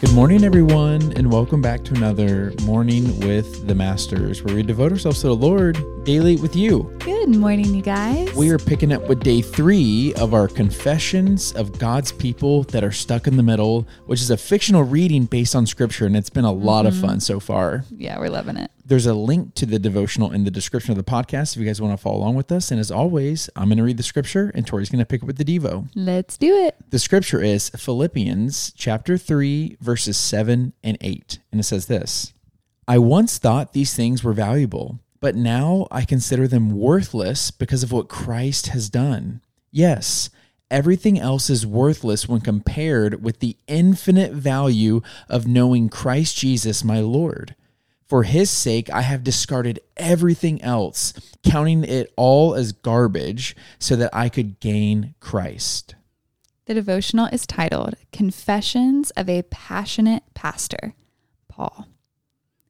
Good 0.00 0.14
morning, 0.14 0.44
everyone, 0.44 1.12
and 1.12 1.30
welcome 1.30 1.60
back 1.60 1.84
to 1.84 1.94
another 1.94 2.54
Morning 2.62 3.20
with 3.20 3.66
the 3.66 3.74
Masters, 3.74 4.42
where 4.42 4.54
we 4.54 4.62
devote 4.62 4.92
ourselves 4.92 5.20
to 5.20 5.26
the 5.26 5.36
Lord 5.36 5.76
daily 6.04 6.36
with 6.36 6.56
you. 6.56 6.94
Good 7.00 7.36
morning, 7.36 7.74
you 7.74 7.82
guys. 7.82 8.32
We 8.34 8.50
are 8.50 8.58
picking 8.58 8.92
up 8.92 9.06
with 9.08 9.20
day 9.22 9.42
three 9.42 10.14
of 10.14 10.32
our 10.32 10.48
Confessions 10.48 11.52
of 11.52 11.78
God's 11.78 12.10
People 12.10 12.62
That 12.64 12.82
Are 12.82 12.92
Stuck 12.92 13.26
in 13.26 13.36
the 13.36 13.42
Middle, 13.42 13.86
which 14.06 14.20
is 14.20 14.30
a 14.30 14.36
fictional 14.36 14.82
reading 14.82 15.26
based 15.26 15.54
on 15.54 15.66
scripture, 15.66 16.06
and 16.06 16.16
it's 16.16 16.30
been 16.30 16.44
a 16.44 16.52
lot 16.52 16.86
of 16.86 16.94
mm-hmm. 16.94 17.06
fun 17.06 17.20
so 17.20 17.38
far. 17.38 17.84
yeah, 17.90 18.18
we're 18.18 18.30
loving 18.30 18.56
it. 18.56 18.70
There's 18.84 19.06
a 19.06 19.14
link 19.14 19.54
to 19.54 19.66
the 19.66 19.78
devotional 19.78 20.32
in 20.32 20.44
the 20.44 20.50
description 20.50 20.90
of 20.90 20.96
the 20.96 21.04
podcast 21.04 21.54
if 21.54 21.60
you 21.60 21.66
guys 21.66 21.80
want 21.80 21.96
to 21.96 22.02
follow 22.02 22.16
along 22.16 22.34
with 22.34 22.50
us. 22.50 22.70
And 22.70 22.80
as 22.80 22.90
always, 22.90 23.50
I'm 23.54 23.68
going 23.68 23.78
to 23.78 23.84
read 23.84 23.98
the 23.98 24.02
scripture, 24.02 24.50
and 24.54 24.66
Tori's 24.66 24.88
going 24.88 25.00
to 25.00 25.06
pick 25.06 25.22
up 25.22 25.26
with 25.26 25.36
the 25.36 25.44
Devo. 25.44 25.88
Let's 25.94 26.36
do 26.36 26.56
it. 26.56 26.76
The 26.90 26.98
scripture 26.98 27.42
is 27.42 27.68
Philippians 27.70 28.72
chapter 28.76 29.18
3, 29.18 29.76
verses 29.80 30.16
7 30.16 30.72
and 30.82 30.98
8. 31.00 31.38
And 31.52 31.60
it 31.60 31.64
says 31.64 31.86
this 31.86 32.32
I 32.88 32.98
once 32.98 33.38
thought 33.38 33.72
these 33.74 33.94
things 33.94 34.24
were 34.24 34.32
valuable, 34.32 34.98
but 35.20 35.36
now 35.36 35.86
I 35.90 36.04
consider 36.04 36.48
them 36.48 36.70
worthless 36.70 37.50
because 37.50 37.82
of 37.82 37.92
what 37.92 38.08
Christ 38.08 38.68
has 38.68 38.88
done. 38.88 39.42
Yes, 39.70 40.30
everything 40.70 41.18
else 41.18 41.50
is 41.50 41.66
worthless 41.66 42.28
when 42.28 42.40
compared 42.40 43.22
with 43.22 43.40
the 43.40 43.56
infinite 43.66 44.32
value 44.32 45.02
of 45.28 45.46
knowing 45.46 45.88
Christ 45.88 46.38
Jesus, 46.38 46.82
my 46.82 47.00
Lord. 47.00 47.54
For 48.08 48.24
his 48.24 48.50
sake, 48.50 48.90
I 48.90 49.02
have 49.02 49.22
discarded 49.22 49.78
everything 49.96 50.60
else, 50.62 51.12
counting 51.44 51.84
it 51.84 52.12
all 52.16 52.54
as 52.54 52.72
garbage, 52.72 53.54
so 53.78 53.94
that 53.96 54.10
I 54.12 54.28
could 54.28 54.58
gain 54.58 55.14
Christ. 55.20 55.94
The 56.64 56.74
devotional 56.74 57.26
is 57.26 57.46
titled 57.46 57.94
Confessions 58.12 59.10
of 59.12 59.28
a 59.28 59.42
Passionate 59.42 60.24
Pastor, 60.34 60.94
Paul. 61.48 61.86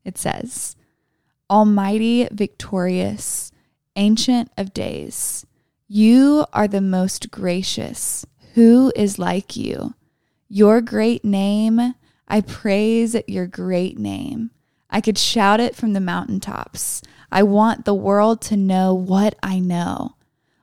It 0.04 0.18
says, 0.18 0.76
Almighty, 1.50 2.28
victorious, 2.30 3.50
ancient 3.96 4.52
of 4.56 4.72
days, 4.72 5.44
you 5.88 6.46
are 6.52 6.68
the 6.68 6.80
most 6.80 7.32
gracious. 7.32 8.24
Who 8.54 8.92
is 8.94 9.18
like 9.18 9.56
you? 9.56 9.94
Your 10.48 10.80
great 10.80 11.24
name, 11.24 11.94
I 12.28 12.40
praise 12.40 13.16
your 13.26 13.48
great 13.48 13.98
name. 13.98 14.52
I 14.88 15.00
could 15.00 15.18
shout 15.18 15.58
it 15.58 15.74
from 15.74 15.92
the 15.92 16.00
mountaintops. 16.00 17.02
I 17.32 17.42
want 17.42 17.84
the 17.84 17.94
world 17.94 18.40
to 18.42 18.56
know 18.56 18.94
what 18.94 19.34
I 19.42 19.58
know. 19.58 20.14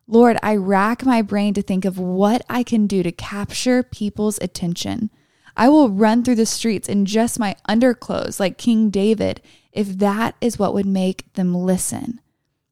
Lord, 0.08 0.38
I 0.42 0.56
rack 0.56 1.06
my 1.06 1.22
brain 1.22 1.54
to 1.56 1.62
think 1.62 1.84
of 1.84 2.00
what 2.00 2.42
I 2.50 2.64
can 2.64 2.88
do 2.88 3.04
to 3.04 3.12
capture 3.12 3.84
people's 3.84 4.40
attention. 4.40 5.10
I 5.58 5.68
will 5.68 5.90
run 5.90 6.24
through 6.24 6.36
the 6.36 6.46
streets 6.46 6.88
in 6.88 7.06
just 7.06 7.40
my 7.40 7.56
underclothes 7.68 8.40
like 8.40 8.58
King 8.58 8.90
David 8.90 9.42
if 9.78 10.00
that 10.00 10.36
is 10.42 10.58
what 10.58 10.74
would 10.74 10.88
make 10.88 11.32
them 11.34 11.54
listen. 11.54 12.20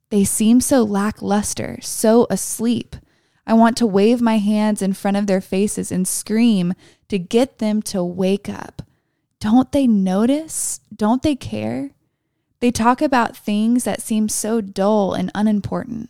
They 0.09 0.23
seem 0.23 0.59
so 0.59 0.81
lackluster, 0.81 1.77
so 1.81 2.25
asleep. 2.31 2.95
I 3.45 3.53
want 3.53 3.77
to 3.77 3.85
wave 3.85 4.21
my 4.21 4.39
hands 4.39 4.81
in 4.81 4.93
front 4.93 5.15
of 5.15 5.27
their 5.27 5.39
faces 5.39 5.91
and 5.91 6.07
scream 6.07 6.73
to 7.09 7.19
get 7.19 7.59
them 7.59 7.83
to 7.83 8.03
wake 8.03 8.49
up. 8.49 8.81
Don't 9.39 9.71
they 9.71 9.85
notice? 9.85 10.79
Don't 10.95 11.21
they 11.21 11.35
care? 11.35 11.91
They 12.59 12.71
talk 12.71 13.03
about 13.03 13.37
things 13.37 13.83
that 13.83 14.01
seem 14.01 14.27
so 14.27 14.59
dull 14.59 15.13
and 15.13 15.31
unimportant. 15.35 16.09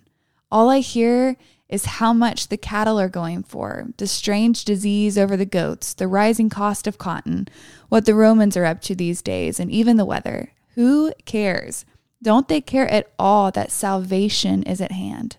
All 0.50 0.70
I 0.70 0.80
hear 0.80 1.36
is 1.68 1.86
how 1.86 2.14
much 2.14 2.48
the 2.48 2.56
cattle 2.56 2.98
are 2.98 3.10
going 3.10 3.44
for, 3.44 3.88
the 3.98 4.08
strange 4.08 4.64
disease 4.64 5.18
over 5.18 5.36
the 5.36 5.46
goats, 5.46 5.94
the 5.94 6.08
rising 6.08 6.50
cost 6.50 6.88
of 6.88 6.98
cotton, 6.98 7.50
what 7.90 8.06
the 8.06 8.16
Romans 8.16 8.56
are 8.56 8.64
up 8.64 8.80
to 8.84 8.96
these 8.96 9.22
days, 9.22 9.60
and 9.60 9.70
even 9.70 9.98
the 9.98 10.06
weather. 10.06 10.52
Who 10.76 11.14
cares? 11.26 11.86
Don't 12.22 12.48
they 12.48 12.62
care 12.62 12.88
at 12.90 13.12
all 13.18 13.52
that 13.52 13.72
salvation 13.72 14.64
is 14.64 14.82
at 14.82 14.92
hand? 14.92 15.38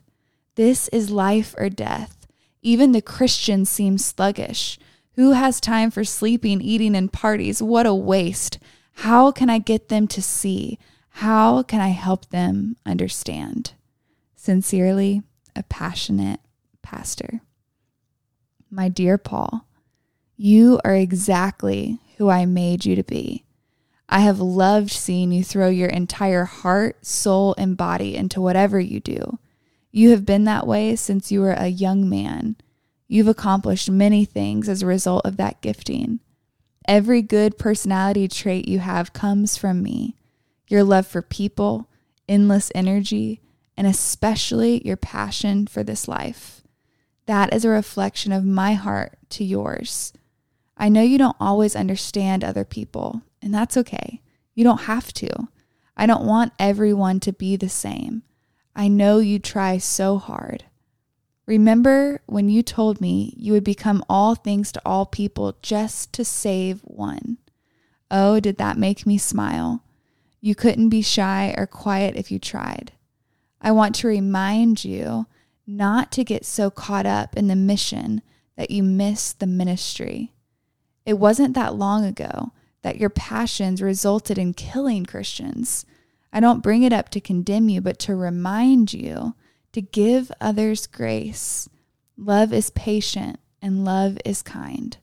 This 0.57 0.89
is 0.89 1.11
life 1.11 1.55
or 1.59 1.69
death. 1.69 2.27
Even 2.63 2.93
the 2.93 3.03
Christians 3.03 3.69
seem 3.71 3.99
sluggish. 3.99 4.79
Who 5.15 5.33
has 5.33 5.61
time 5.61 5.91
for 5.91 6.05
sleeping, 6.05 6.61
eating, 6.61 6.95
and 6.95 7.13
parties? 7.13 7.63
What 7.63 7.87
a 7.87 7.95
waste. 7.95 8.59
How 8.95 9.31
can 9.31 9.49
I 9.49 9.59
get 9.59 9.89
them 9.89 10.07
to 10.09 10.23
see? 10.23 10.79
How 11.11 11.63
can 11.63 11.81
I 11.81 11.89
help 11.89 12.29
them 12.31 12.77
understand? 12.85 13.73
Sincerely, 14.35 15.23
a 15.55 15.63
passionate 15.63 16.41
pastor. 16.83 17.41
My 18.71 18.89
dear 18.89 19.17
Paul, 19.17 19.67
you 20.37 20.81
are 20.85 20.95
exactly 20.95 21.99
who 22.19 22.29
I 22.29 22.45
made 22.45 22.85
you 22.85 22.95
to 22.97 23.03
be. 23.03 23.46
I 24.09 24.21
have 24.21 24.39
loved 24.39 24.91
seeing 24.91 25.33
you 25.33 25.43
throw 25.43 25.69
your 25.69 25.89
entire 25.89 26.45
heart, 26.45 27.05
soul, 27.05 27.55
and 27.59 27.77
body 27.77 28.15
into 28.15 28.41
whatever 28.41 28.79
you 28.79 29.01
do. 29.01 29.39
You 29.91 30.11
have 30.11 30.25
been 30.25 30.45
that 30.45 30.67
way 30.67 30.95
since 30.95 31.33
you 31.33 31.41
were 31.41 31.53
a 31.53 31.69
young 31.69 32.09
man. 32.09 32.57
You've 33.09 33.29
accomplished 33.29 33.91
many 33.91 34.25
things 34.25 34.69
as 34.69 34.83
a 34.83 34.87
result 34.87 35.25
of 35.25 35.37
that 35.39 35.61
gifting. 35.61 36.21
Every 36.87 37.23
good 37.23 37.59
personality 37.59 38.29
trait 38.29 38.69
you 38.69 38.79
have 38.79 39.13
comes 39.13 39.57
from 39.57 39.83
me 39.83 40.17
your 40.69 40.83
love 40.83 41.07
for 41.07 41.23
people, 41.23 41.89
endless 42.29 42.73
energy, 42.75 43.41
and 43.77 43.87
especially 43.87 44.85
your 44.85 44.97
passion 44.97 45.67
for 45.67 45.85
this 45.85 46.09
life. 46.09 46.63
That 47.27 47.53
is 47.55 47.65
a 47.65 47.69
reflection 47.69 48.33
of 48.33 48.45
my 48.45 48.75
heart 48.75 49.17
to 49.31 49.45
yours. 49.45 50.13
I 50.77 50.89
know 50.89 51.03
you 51.03 51.19
don't 51.19 51.37
always 51.39 51.77
understand 51.77 52.43
other 52.43 52.65
people, 52.65 53.23
and 53.47 53.55
that's 53.55 53.77
okay. 53.77 54.21
You 54.57 54.65
don't 54.65 54.83
have 54.83 55.13
to. 55.13 55.31
I 55.97 56.07
don't 56.07 56.27
want 56.27 56.53
everyone 56.59 57.21
to 57.21 57.33
be 57.33 57.55
the 57.55 57.69
same. 57.69 58.25
I 58.75 58.89
know 58.89 59.21
you 59.21 59.39
try 59.39 59.79
so 59.79 60.19
hard. 60.19 60.65
Remember 61.47 62.23
when 62.27 62.49
you 62.49 62.65
told 62.65 63.01
me 63.01 63.33
you 63.37 63.53
would 63.53 63.63
become 63.63 64.05
all 64.09 64.35
things 64.35 64.73
to 64.73 64.83
all 64.85 65.07
people 65.07 65.59
just 65.63 66.13
to 66.15 66.25
save 66.25 66.81
one? 66.81 67.39
Oh, 68.11 68.41
did 68.41 68.59
that 68.59 68.79
make 68.79 69.07
me 69.07 69.17
smile? 69.17 69.85
You 70.41 70.57
couldn't 70.57 70.89
be 70.89 71.03
shy 71.03 71.55
or 71.57 71.69
quiet 71.69 72.17
if 72.17 72.33
you 72.33 72.41
tried. 72.41 72.91
I 73.61 73.71
want 73.71 73.95
to 73.97 74.09
remind 74.09 74.85
you 74.85 75.27
not 75.69 76.11
to 76.13 76.25
get 76.25 76.45
so 76.45 76.69
caught 76.69 77.07
up 77.07 77.37
in 77.37 77.47
the 77.47 77.55
mission 77.55 78.23
that 78.57 78.73
you 78.73 78.83
miss 78.83 79.33
the 79.33 79.47
ministry. 79.47 80.33
It 81.05 81.21
wasn't 81.21 81.55
that 81.55 81.77
long 81.77 82.05
ago 82.05 82.51
that 82.83 82.99
your 82.99 83.11
passions 83.11 83.83
resulted 83.83 84.39
in 84.39 84.55
killing 84.55 85.05
Christians. 85.05 85.85
I 86.33 86.41
don't 86.41 86.63
bring 86.63 86.83
it 86.83 86.93
up 86.93 87.09
to 87.11 87.21
condemn 87.21 87.69
you, 87.69 87.81
but 87.81 87.99
to 88.01 88.15
remind 88.15 88.93
you 88.93 89.35
to 89.73 89.81
give 89.81 90.31
others 90.41 90.87
grace. 90.87 91.69
Love 92.17 92.53
is 92.53 92.71
patient 92.71 93.39
and 93.61 93.85
love 93.85 94.19
is 94.25 94.43
kind. 94.43 94.97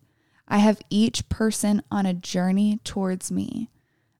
I 0.48 0.58
have 0.58 0.82
each 0.90 1.30
person 1.30 1.82
on 1.90 2.06
a 2.06 2.14
journey 2.14 2.80
towards 2.84 3.32
me. 3.32 3.70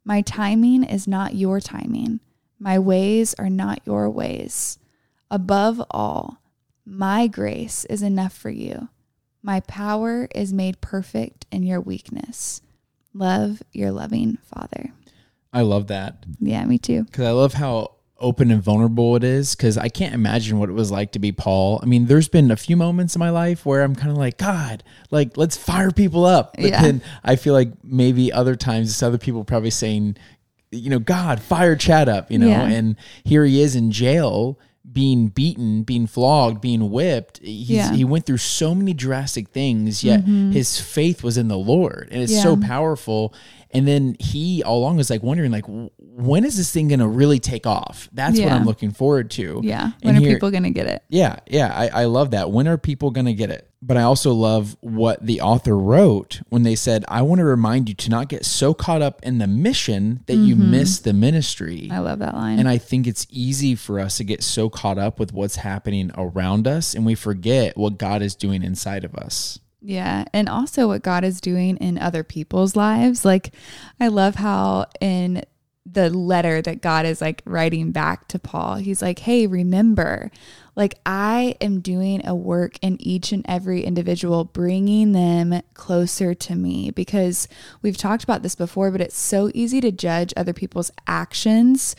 My 0.04 0.22
timing 0.22 0.84
is 0.84 1.08
not 1.08 1.36
your 1.36 1.60
timing. 1.60 2.20
My 2.60 2.80
ways 2.80 3.34
are 3.36 3.50
not 3.50 3.82
your 3.86 4.10
ways. 4.10 4.80
Above 5.30 5.82
all, 5.92 6.42
my 6.86 7.28
grace 7.28 7.86
is 7.86 8.02
enough 8.02 8.34
for 8.34 8.50
you. 8.50 8.90
My 9.42 9.60
power 9.62 10.28
is 10.34 10.54
made 10.54 10.82
perfect 10.82 11.46
in 11.52 11.64
your 11.64 11.82
weakness. 11.82 12.62
Love 13.14 13.62
your 13.72 13.92
loving 13.92 14.38
Father. 14.54 14.92
I 15.52 15.62
love 15.62 15.88
that 15.88 16.26
Yeah, 16.40 16.66
me 16.66 16.78
too. 16.80 17.04
because 17.04 17.26
I 17.26 17.32
love 17.32 17.54
how 17.54 17.92
open 18.20 18.50
and 18.52 18.64
vulnerable 18.64 19.16
it 19.16 19.24
is 19.24 19.54
because 19.54 19.78
I 19.78 19.90
can't 19.90 20.16
imagine 20.16 20.58
what 20.58 20.70
it 20.70 20.74
was 20.74 20.90
like 20.92 21.12
to 21.12 21.20
be 21.20 21.32
Paul. 21.32 21.80
I 21.84 21.86
mean, 21.86 22.06
there's 22.06 22.28
been 22.30 22.50
a 22.52 22.56
few 22.56 22.78
moments 22.78 23.16
in 23.16 23.20
my 23.20 23.30
life 23.30 23.66
where 23.66 23.84
I'm 23.84 23.96
kind 23.96 24.12
of 24.12 24.18
like, 24.18 24.38
God, 24.38 24.82
like, 25.12 25.36
let's 25.38 25.58
fire 25.58 25.92
people 25.92 26.26
up. 26.26 26.54
But 26.56 26.70
Yeah. 26.70 26.82
then 26.82 27.02
I 27.24 27.36
feel 27.36 27.54
like 27.54 27.72
maybe 27.84 28.32
other 28.32 28.56
times 28.56 28.90
it's 28.90 29.04
other 29.04 29.18
people 29.18 29.44
probably 29.44 29.72
saying, 29.72 30.16
you 30.72 30.90
know, 30.90 31.00
God, 31.00 31.40
fire 31.42 31.76
Chad 31.76 32.08
up, 32.10 32.32
you 32.32 32.40
know, 32.40 32.48
Yeah. 32.48 32.68
and 32.68 32.96
here 33.26 33.46
he 33.46 33.62
is 33.62 33.76
in 33.76 33.92
jail 33.92 34.58
being 34.92 35.28
beaten, 35.30 35.84
being 35.84 36.08
flogged, 36.08 36.60
being 36.62 36.92
whipped. 36.92 37.38
He's, 37.40 37.70
Yeah. 37.70 37.86
Mm-hmm. 37.88 37.96
He 37.96 38.04
went 38.04 38.26
through 38.26 38.38
so 38.38 38.76
many 38.76 38.94
drastic 38.94 39.48
things, 39.50 40.04
yet 40.04 40.24
his 40.26 40.80
faith 40.80 41.24
was 41.24 41.38
in 41.38 41.48
the 41.48 41.58
Lord. 41.58 42.10
And 42.12 42.22
it's 42.22 42.42
so 42.44 42.58
powerful. 42.58 43.34
And 43.72 43.88
then 43.88 44.16
he 44.20 44.62
all 44.62 44.80
along 44.80 44.98
was 44.98 45.10
like 45.10 45.24
wondering, 45.24 45.52
like, 45.52 45.66
when 45.98 46.46
is 46.46 46.58
this 46.58 46.72
thing 46.72 46.90
going 46.90 47.00
to 47.00 47.08
really 47.08 47.40
take 47.40 47.66
off? 47.66 48.08
That's 48.14 48.40
what 48.40 48.52
I'm 48.52 48.66
looking 48.66 48.92
forward 48.92 49.32
to. 49.32 49.62
Yeah. 49.64 49.84
And 49.86 49.94
When 50.04 50.18
are 50.18 50.20
here- 50.20 50.34
people 50.36 50.52
going 50.52 50.64
to 50.64 50.70
get 50.70 50.86
it? 50.86 51.02
Yeah, 51.10 51.38
yeah, 51.48 51.74
I, 51.74 52.02
I 52.02 52.06
love 52.06 52.32
that. 52.32 52.52
When 52.52 52.68
are 52.68 52.78
people 52.78 53.10
going 53.12 53.26
to 53.26 53.34
get 53.34 53.50
it? 53.50 53.68
But 53.86 53.98
I 53.98 54.04
also 54.04 54.32
love 54.32 54.78
what 54.80 55.26
the 55.26 55.42
author 55.42 55.78
wrote 55.78 56.42
when 56.48 56.64
they 56.64 56.76
said, 56.76 57.04
I 57.10 57.22
want 57.22 57.40
to 57.40 57.46
remind 57.46 57.90
you 57.90 57.96
to 57.96 58.10
not 58.10 58.30
get 58.30 58.46
so 58.46 58.74
caught 58.74 59.02
up 59.02 59.22
in 59.24 59.40
the 59.40 59.48
mission 59.48 60.24
that 60.28 60.36
you 60.36 60.56
mm-hmm. 60.56 60.72
miss 60.72 61.00
the 61.00 61.12
ministry. 61.12 61.90
I 61.92 62.00
love 62.00 62.20
that 62.20 62.34
line. 62.34 62.60
And 62.60 62.70
I 62.70 62.78
think 62.78 63.08
it's 63.08 63.28
easy 63.30 63.76
for 63.76 64.00
us 64.00 64.18
to 64.18 64.24
get 64.24 64.42
so 64.42 64.70
caught 64.70 64.98
up 64.98 65.20
with 65.20 65.34
what's 65.34 65.58
happening 65.58 66.12
around 66.16 66.66
us 66.66 66.96
and 66.96 67.06
we 67.06 67.14
forget 67.14 67.76
what 67.76 67.98
God 67.98 68.22
is 68.22 68.36
doing 68.36 68.64
inside 68.64 69.04
of 69.04 69.16
us. 69.16 69.60
Yeah. 69.82 70.24
And 70.34 70.48
also 70.48 70.88
what 70.88 71.04
God 71.04 71.26
is 71.26 71.42
doing 71.42 71.76
in 71.78 71.98
other 71.98 72.24
people's 72.24 72.78
lives. 72.78 73.26
Like, 73.26 73.54
I 74.00 74.08
love 74.08 74.36
how 74.36 74.86
in 75.02 75.44
the 75.86 76.10
letter 76.10 76.62
that 76.62 76.82
God 76.82 77.06
is 77.06 77.20
like 77.20 77.42
writing 77.46 77.92
back 77.92 78.28
to 78.30 78.40
Paul, 78.40 78.76
he's 78.76 79.02
like, 79.02 79.20
hey, 79.20 79.48
remember, 79.48 80.32
like, 80.76 80.96
I 81.06 81.56
am 81.62 81.82
doing 81.82 82.26
a 82.26 82.34
work 82.34 82.78
in 82.82 83.00
each 83.02 83.32
and 83.32 83.46
every 83.48 83.84
individual, 83.84 84.46
bringing 84.46 85.12
them 85.12 85.62
closer 85.74 86.34
to 86.34 86.56
me 86.56 86.90
because 86.90 87.48
we've 87.82 87.98
talked 87.98 88.24
about 88.24 88.44
this 88.44 88.56
before, 88.56 88.92
but 88.92 89.02
it's 89.02 89.18
so 89.18 89.52
easy 89.54 89.82
to 89.82 89.92
judge 89.92 90.34
other 90.36 90.54
people's 90.54 90.92
actions 91.06 91.96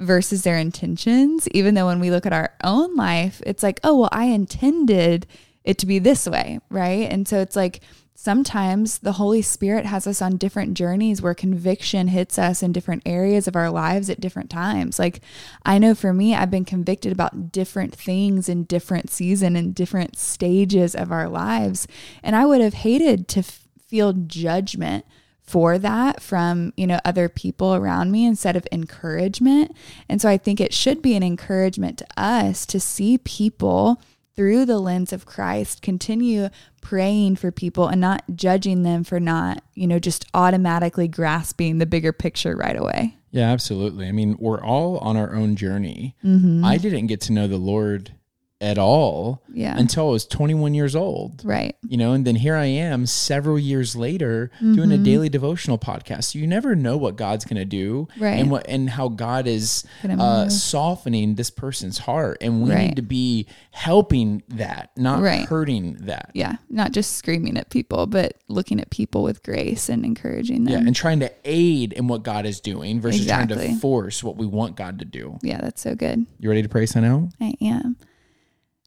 versus 0.00 0.42
their 0.42 0.56
intentions. 0.56 1.48
Even 1.48 1.74
though 1.74 1.86
when 1.86 2.00
we 2.00 2.10
look 2.10 2.26
at 2.26 2.32
our 2.32 2.54
own 2.64 2.96
life, 2.96 3.42
it's 3.46 3.62
like, 3.62 3.78
oh, 3.84 4.00
well, 4.00 4.10
I 4.10 4.24
intended 4.24 5.26
it 5.64 5.78
to 5.78 5.86
be 5.86 5.98
this 5.98 6.26
way, 6.26 6.60
right? 6.70 7.10
And 7.10 7.28
so 7.28 7.40
it's 7.40 7.56
like, 7.56 7.80
sometimes 8.20 8.98
the 8.98 9.12
Holy 9.12 9.40
Spirit 9.40 9.86
has 9.86 10.04
us 10.04 10.20
on 10.20 10.38
different 10.38 10.74
journeys 10.74 11.22
where 11.22 11.34
conviction 11.34 12.08
hits 12.08 12.36
us 12.36 12.64
in 12.64 12.72
different 12.72 13.04
areas 13.06 13.46
of 13.46 13.54
our 13.54 13.70
lives 13.70 14.10
at 14.10 14.18
different 14.18 14.50
times. 14.50 14.98
Like 14.98 15.20
I 15.64 15.78
know 15.78 15.94
for 15.94 16.12
me, 16.12 16.34
I've 16.34 16.50
been 16.50 16.64
convicted 16.64 17.12
about 17.12 17.52
different 17.52 17.94
things 17.94 18.48
in 18.48 18.64
different 18.64 19.08
season 19.08 19.54
and 19.54 19.72
different 19.72 20.18
stages 20.18 20.96
of 20.96 21.12
our 21.12 21.28
lives. 21.28 21.86
And 22.20 22.34
I 22.34 22.44
would 22.44 22.60
have 22.60 22.74
hated 22.74 23.28
to 23.28 23.38
f- 23.38 23.68
feel 23.86 24.12
judgment 24.12 25.04
for 25.40 25.78
that 25.78 26.20
from 26.20 26.74
you 26.76 26.88
know 26.88 26.98
other 27.04 27.28
people 27.28 27.72
around 27.72 28.10
me 28.10 28.26
instead 28.26 28.54
of 28.54 28.68
encouragement 28.70 29.74
and 30.06 30.20
so 30.20 30.28
i 30.28 30.36
think 30.36 30.60
it 30.60 30.74
should 30.74 31.00
be 31.00 31.14
an 31.14 31.22
encouragement 31.22 31.96
to 31.96 32.06
us 32.18 32.66
to 32.66 32.78
see 32.78 33.16
people 33.16 33.98
through 34.38 34.64
the 34.64 34.78
lens 34.78 35.12
of 35.12 35.26
Christ, 35.26 35.82
continue 35.82 36.48
praying 36.80 37.34
for 37.34 37.50
people 37.50 37.88
and 37.88 38.00
not 38.00 38.22
judging 38.36 38.84
them 38.84 39.02
for 39.02 39.18
not, 39.18 39.64
you 39.74 39.84
know, 39.84 39.98
just 39.98 40.26
automatically 40.32 41.08
grasping 41.08 41.78
the 41.78 41.86
bigger 41.86 42.12
picture 42.12 42.54
right 42.54 42.76
away. 42.76 43.16
Yeah, 43.32 43.50
absolutely. 43.50 44.06
I 44.06 44.12
mean, 44.12 44.36
we're 44.38 44.62
all 44.62 44.98
on 44.98 45.16
our 45.16 45.34
own 45.34 45.56
journey. 45.56 46.14
Mm-hmm. 46.24 46.64
I 46.64 46.76
didn't 46.76 47.08
get 47.08 47.20
to 47.22 47.32
know 47.32 47.48
the 47.48 47.56
Lord 47.56 48.12
at 48.60 48.76
all 48.76 49.42
yeah. 49.52 49.78
until 49.78 50.08
I 50.08 50.10
was 50.10 50.26
21 50.26 50.74
years 50.74 50.96
old. 50.96 51.42
Right. 51.44 51.76
You 51.86 51.96
know, 51.96 52.12
and 52.12 52.26
then 52.26 52.34
here 52.34 52.56
I 52.56 52.64
am 52.64 53.06
several 53.06 53.58
years 53.58 53.94
later 53.94 54.50
mm-hmm. 54.56 54.74
doing 54.74 54.90
a 54.90 54.94
mm-hmm. 54.94 55.04
daily 55.04 55.28
devotional 55.28 55.78
podcast. 55.78 56.24
So 56.24 56.40
you 56.40 56.46
never 56.46 56.74
know 56.74 56.96
what 56.96 57.16
God's 57.16 57.44
going 57.44 57.58
to 57.58 57.64
do 57.64 58.08
right. 58.18 58.32
and 58.32 58.50
what 58.50 58.68
and 58.68 58.90
how 58.90 59.08
God 59.08 59.46
is 59.46 59.84
uh, 60.04 60.48
softening 60.48 61.36
this 61.36 61.50
person's 61.50 61.98
heart 61.98 62.38
and 62.40 62.62
we 62.62 62.70
right. 62.70 62.88
need 62.88 62.96
to 62.96 63.02
be 63.02 63.46
helping 63.70 64.42
that, 64.48 64.90
not 64.96 65.22
right. 65.22 65.46
hurting 65.46 65.94
that. 66.00 66.30
Yeah, 66.34 66.56
not 66.68 66.90
just 66.90 67.16
screaming 67.16 67.56
at 67.56 67.70
people, 67.70 68.06
but 68.06 68.34
looking 68.48 68.80
at 68.80 68.90
people 68.90 69.22
with 69.22 69.42
grace 69.44 69.88
and 69.88 70.04
encouraging 70.04 70.64
them. 70.64 70.72
Yeah, 70.72 70.86
and 70.86 70.96
trying 70.96 71.20
to 71.20 71.32
aid 71.44 71.92
in 71.92 72.08
what 72.08 72.24
God 72.24 72.44
is 72.44 72.60
doing 72.60 73.00
versus 73.00 73.22
exactly. 73.22 73.56
trying 73.56 73.74
to 73.74 73.80
force 73.80 74.24
what 74.24 74.36
we 74.36 74.46
want 74.46 74.76
God 74.76 74.98
to 74.98 75.04
do. 75.04 75.38
Yeah, 75.42 75.60
that's 75.60 75.80
so 75.80 75.94
good. 75.94 76.26
You 76.40 76.48
ready 76.48 76.62
to 76.62 76.68
pray, 76.68 76.86
Sanel? 76.86 77.30
I 77.40 77.54
am. 77.60 77.96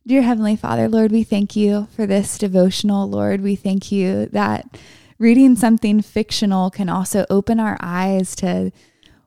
Dear 0.08 0.24
Heavenly 0.24 0.56
Father, 0.56 0.90
Lord, 0.90 1.12
we 1.12 1.24
thank 1.24 1.56
you 1.56 1.88
for 1.96 2.08
this 2.08 2.40
devotional. 2.40 3.08
Lord, 3.08 3.42
we 3.42 3.56
thank 3.56 3.92
you 3.92 4.26
that 4.28 4.80
reading 5.20 5.56
something 5.56 6.02
fictional 6.02 6.72
can 6.72 6.90
also 6.90 7.24
open 7.30 7.60
our 7.60 7.78
eyes 7.80 8.36
to 8.38 8.72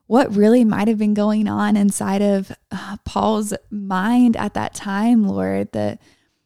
what 0.07 0.35
really 0.35 0.65
might 0.65 0.89
have 0.89 0.97
been 0.97 1.13
going 1.13 1.47
on 1.47 1.77
inside 1.77 2.21
of 2.21 2.51
uh, 2.71 2.97
Paul's 3.05 3.53
mind 3.71 4.35
at 4.35 4.53
that 4.55 4.73
time, 4.75 5.25
Lord. 5.25 5.71
The 5.71 5.97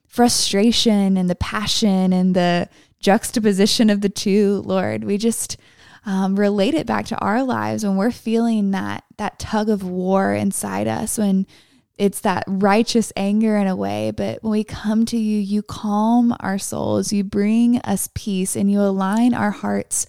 frustration 0.05 1.17
and 1.17 1.27
the 1.27 1.33
passion 1.33 2.13
and 2.13 2.35
the 2.35 2.69
juxtaposition 2.99 3.89
of 3.89 4.01
the 4.01 4.09
two, 4.09 4.61
Lord. 4.63 5.05
We 5.05 5.17
just 5.17 5.57
um, 6.05 6.37
relate 6.37 6.75
it 6.75 6.85
back 6.85 7.07
to 7.07 7.17
our 7.17 7.41
lives 7.41 7.83
when 7.83 7.97
we're 7.97 8.11
feeling 8.11 8.69
that 8.71 9.05
that 9.17 9.39
tug 9.39 9.69
of 9.69 9.83
war 9.83 10.35
inside 10.35 10.87
us 10.87 11.17
when 11.17 11.47
it's 11.99 12.21
that 12.21 12.45
righteous 12.47 13.11
anger 13.17 13.57
in 13.57 13.67
a 13.67 13.75
way, 13.75 14.11
but 14.11 14.41
when 14.41 14.51
we 14.51 14.63
come 14.63 15.05
to 15.07 15.17
you, 15.17 15.39
you 15.39 15.61
calm 15.61 16.33
our 16.39 16.57
souls, 16.57 17.11
you 17.11 17.25
bring 17.25 17.79
us 17.79 18.09
peace, 18.15 18.55
and 18.55 18.71
you 18.71 18.79
align 18.79 19.33
our 19.33 19.51
hearts 19.51 20.07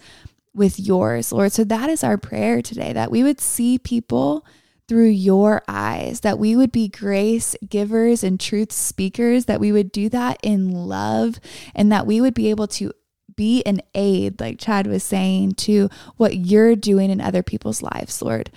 with 0.54 0.78
yours, 0.78 1.32
Lord. 1.32 1.52
So 1.52 1.64
that 1.64 1.90
is 1.90 2.04
our 2.04 2.16
prayer 2.16 2.62
today 2.62 2.92
that 2.92 3.10
we 3.10 3.22
would 3.22 3.40
see 3.40 3.78
people 3.78 4.46
through 4.88 5.08
your 5.08 5.62
eyes, 5.68 6.20
that 6.20 6.38
we 6.38 6.56
would 6.56 6.72
be 6.72 6.88
grace 6.88 7.54
givers 7.68 8.24
and 8.24 8.40
truth 8.40 8.72
speakers, 8.72 9.44
that 9.44 9.60
we 9.60 9.72
would 9.72 9.92
do 9.92 10.08
that 10.08 10.38
in 10.42 10.70
love, 10.70 11.40
and 11.74 11.90
that 11.92 12.06
we 12.06 12.20
would 12.20 12.34
be 12.34 12.50
able 12.50 12.66
to 12.66 12.92
be 13.36 13.62
an 13.64 13.80
aid, 13.94 14.40
like 14.40 14.58
Chad 14.58 14.86
was 14.86 15.02
saying, 15.02 15.52
to 15.52 15.88
what 16.16 16.36
you're 16.36 16.76
doing 16.76 17.10
in 17.10 17.20
other 17.20 17.42
people's 17.42 17.82
lives, 17.82 18.20
Lord. 18.22 18.50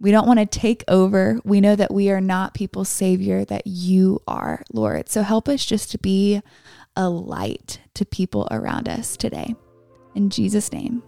We 0.00 0.10
don't 0.10 0.26
want 0.26 0.38
to 0.38 0.46
take 0.46 0.84
over. 0.86 1.40
We 1.44 1.60
know 1.60 1.74
that 1.74 1.92
we 1.92 2.10
are 2.10 2.20
not 2.20 2.54
people's 2.54 2.88
savior, 2.88 3.44
that 3.46 3.66
you 3.66 4.22
are, 4.28 4.62
Lord. 4.72 5.08
So 5.08 5.22
help 5.22 5.48
us 5.48 5.64
just 5.64 5.90
to 5.90 5.98
be 5.98 6.40
a 6.96 7.08
light 7.08 7.80
to 7.94 8.04
people 8.04 8.46
around 8.50 8.88
us 8.88 9.16
today. 9.16 9.54
In 10.14 10.30
Jesus' 10.30 10.72
name, 10.72 11.02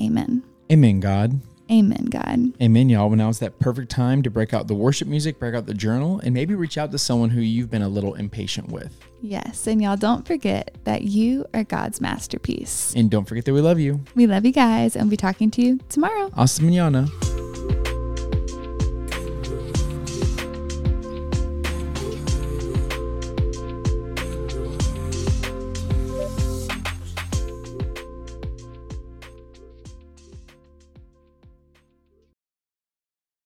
amen. 0.00 0.44
Amen, 0.70 1.00
God. 1.00 1.40
Amen, 1.70 2.06
God. 2.10 2.52
Amen, 2.60 2.88
y'all. 2.90 3.08
Well, 3.08 3.16
now 3.16 3.28
is 3.30 3.38
that 3.38 3.58
perfect 3.58 3.90
time 3.90 4.22
to 4.24 4.30
break 4.30 4.52
out 4.52 4.68
the 4.68 4.74
worship 4.74 5.08
music, 5.08 5.38
break 5.38 5.54
out 5.54 5.64
the 5.64 5.72
journal, 5.72 6.20
and 6.22 6.34
maybe 6.34 6.54
reach 6.54 6.76
out 6.76 6.90
to 6.92 6.98
someone 6.98 7.30
who 7.30 7.40
you've 7.40 7.70
been 7.70 7.82
a 7.82 7.88
little 7.88 8.14
impatient 8.14 8.68
with. 8.68 8.94
Yes. 9.22 9.66
And 9.66 9.80
y'all 9.80 9.96
don't 9.96 10.26
forget 10.26 10.76
that 10.84 11.02
you 11.02 11.46
are 11.54 11.64
God's 11.64 12.00
masterpiece. 12.00 12.92
And 12.94 13.10
don't 13.10 13.26
forget 13.26 13.46
that 13.46 13.54
we 13.54 13.62
love 13.62 13.78
you. 13.78 14.00
We 14.14 14.26
love 14.26 14.44
you 14.44 14.52
guys, 14.52 14.96
and 14.96 15.04
we'll 15.04 15.10
be 15.12 15.16
talking 15.16 15.50
to 15.52 15.62
you 15.62 15.78
tomorrow. 15.88 16.30
Hasta 16.34 16.62
mañana. 16.62 17.31